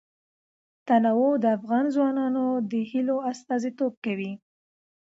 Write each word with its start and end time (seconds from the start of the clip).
تنوع 0.87 1.31
د 1.43 1.45
افغان 1.57 1.85
ځوانانو 1.95 2.45
د 2.71 2.73
هیلو 2.91 3.17
استازیتوب 3.31 3.93
کوي. 4.05 4.33